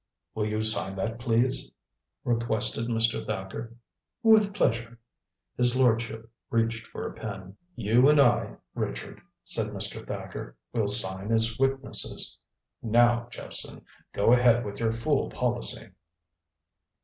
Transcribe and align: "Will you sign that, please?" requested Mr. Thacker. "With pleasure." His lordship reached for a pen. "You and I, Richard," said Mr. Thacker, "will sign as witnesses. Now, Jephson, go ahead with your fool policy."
"Will 0.33 0.47
you 0.47 0.63
sign 0.63 0.95
that, 0.95 1.19
please?" 1.19 1.71
requested 2.23 2.87
Mr. 2.87 3.23
Thacker. 3.23 3.75
"With 4.23 4.51
pleasure." 4.51 4.97
His 5.57 5.75
lordship 5.79 6.27
reached 6.49 6.87
for 6.87 7.05
a 7.05 7.13
pen. 7.13 7.55
"You 7.75 8.09
and 8.09 8.19
I, 8.19 8.55
Richard," 8.73 9.21
said 9.43 9.67
Mr. 9.67 10.03
Thacker, 10.03 10.57
"will 10.73 10.87
sign 10.87 11.31
as 11.31 11.59
witnesses. 11.59 12.35
Now, 12.81 13.27
Jephson, 13.29 13.85
go 14.11 14.33
ahead 14.33 14.65
with 14.65 14.79
your 14.79 14.91
fool 14.91 15.29
policy." 15.29 15.91